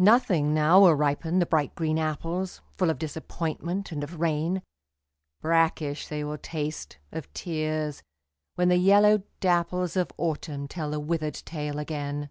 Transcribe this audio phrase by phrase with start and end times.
[0.00, 4.60] Nothing now will ripen the bright green apples, Full of disappointment and of rain,
[5.40, 8.02] Brackish they will taste, of tears,
[8.56, 12.28] when the yellow dapples Of Autumn tell the withered tale again.